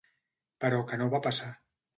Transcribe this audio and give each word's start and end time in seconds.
Però 0.65 0.79
que 0.93 0.99
no 1.03 1.11
va 1.15 1.23
passar. 1.29 1.55